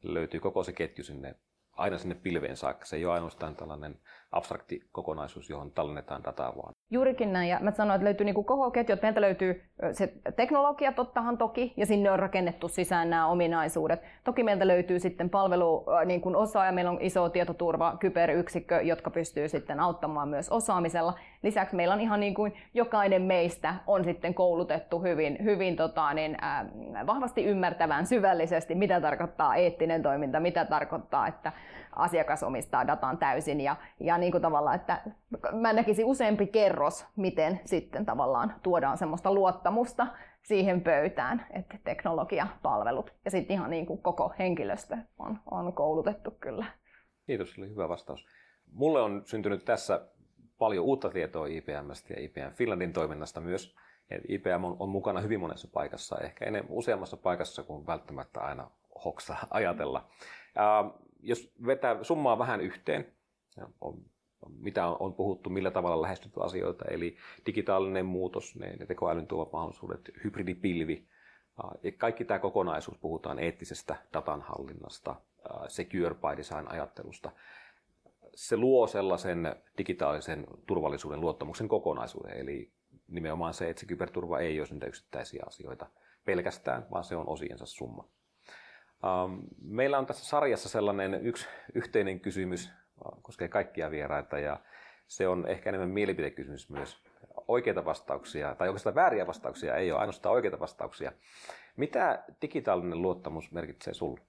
[0.03, 1.35] Löytyy koko se ketju sinne
[1.71, 2.85] aina sinne pilveen saakka.
[2.85, 3.99] Se ei ole ainoastaan tällainen
[4.33, 6.73] abstrakti kokonaisuus, johon tallennetaan dataa vaan.
[6.91, 10.91] Juurikin näin, ja mä sanoin, että löytyy niin koko ketju, että meiltä löytyy se teknologia
[10.91, 14.01] tottahan toki, ja sinne on rakennettu sisään nämä ominaisuudet.
[14.23, 19.09] Toki meiltä löytyy sitten palvelu niin kuin osa, ja meillä on iso tietoturva, kyberyksikkö, jotka
[19.09, 21.13] pystyy sitten auttamaan myös osaamisella.
[21.43, 26.37] Lisäksi meillä on ihan niin kuin jokainen meistä on sitten koulutettu hyvin, hyvin tota, niin,
[26.43, 26.65] äh,
[27.05, 31.51] vahvasti ymmärtävään syvällisesti, mitä tarkoittaa eettinen toiminta, mitä tarkoittaa, että
[31.95, 35.01] asiakas omistaa datan täysin ja, ja niin kuin tavallaan, että
[35.51, 40.07] mä näkisin useampi kerros, miten sitten tavallaan tuodaan semmoista luottamusta
[40.41, 46.65] siihen pöytään, että teknologiapalvelut ja sitten ihan niin kuin koko henkilöstö on, on koulutettu kyllä.
[47.25, 48.27] Kiitos, oli hyvä vastaus.
[48.71, 50.07] Mulle on syntynyt tässä
[50.57, 53.75] paljon uutta tietoa IPMstä ja IPM Finlandin toiminnasta myös.
[54.27, 58.71] IPM on, on mukana hyvin monessa paikassa, ehkä enemmän, useammassa paikassa kuin välttämättä aina
[59.05, 60.09] hoksa ajatella.
[60.55, 60.83] Ää,
[61.19, 63.13] jos vetää summaa vähän yhteen,
[63.81, 63.97] on,
[64.59, 69.51] mitä on, on puhuttu, millä tavalla lähestytty asioita, eli digitaalinen muutos, ne, ne tekoälyn tuovat
[69.51, 71.07] mahdollisuudet, hybridipilvi,
[71.83, 75.15] ja kaikki tämä kokonaisuus, puhutaan eettisestä datanhallinnasta,
[75.67, 77.31] secure by design ajattelusta,
[78.35, 82.71] se luo sellaisen digitaalisen turvallisuuden luottamuksen kokonaisuuden, eli
[83.07, 85.89] nimenomaan se, että se kyberturva ei ole niitä yksittäisiä asioita
[86.25, 88.07] pelkästään, vaan se on osiensa summa.
[89.61, 92.69] Meillä on tässä sarjassa sellainen yksi yhteinen kysymys,
[93.21, 94.59] koskee kaikkia vieraita, ja
[95.07, 97.03] se on ehkä enemmän mielipidekysymys myös.
[97.47, 101.11] Oikeita vastauksia, tai oikeastaan vääriä vastauksia ei ole, ainoastaan oikeita vastauksia.
[101.77, 104.21] Mitä digitaalinen luottamus merkitsee sinulle?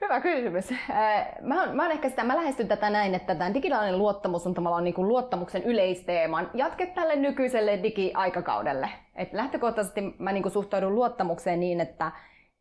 [0.00, 0.72] Hyvä kysymys.
[0.72, 4.46] Äh, mä oon, mä oon ehkä sitä, mä lähestyn tätä näin, että tämä digitaalinen luottamus
[4.46, 8.90] on tavallaan niin kuin luottamuksen yleisteeman jatke tälle nykyiselle digiaikakaudelle.
[9.14, 12.12] Et lähtökohtaisesti mä niin kuin suhtaudun luottamukseen niin, että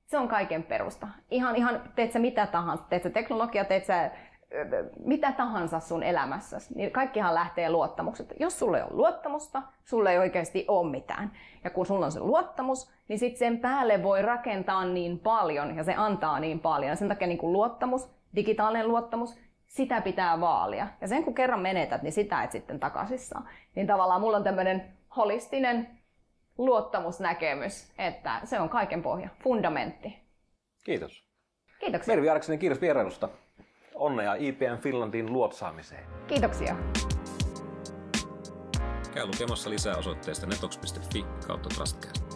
[0.06, 1.08] se on kaiken perusta.
[1.32, 4.12] Ihan, ihan teet sä mitä tahansa, teet sä teknologia, teet sä
[5.06, 8.34] mitä tahansa sun elämässä, niin kaikkihan lähtee luottamuksesta.
[8.40, 11.32] Jos sulle ei ole luottamusta, sulle ei oikeasti ole mitään.
[11.64, 15.84] Ja kun sulla on se luottamus, niin sitten sen päälle voi rakentaa niin paljon ja
[15.84, 16.90] se antaa niin paljon.
[16.90, 20.88] Ja sen takia niin kuin luottamus, digitaalinen luottamus, sitä pitää vaalia.
[21.02, 23.50] Ja sen kun kerran menetät, niin sitä et sitten takaisin saa.
[23.76, 25.88] Niin tavallaan mulla on tämmöinen holistinen
[26.58, 30.20] luottamusnäkemys, että se on kaiken pohja, fundamentti.
[30.84, 31.28] Kiitos.
[31.80, 32.16] Kiitoksia.
[32.16, 33.30] Mervi Arksinen, kiitos vierailusta.
[33.98, 36.04] Onnea IPM Finlandin luotsaamiseen.
[36.28, 36.76] Kiitoksia.
[39.14, 42.27] Käy lukemassa lisää osoitteesta netox.fi kautta trustcast.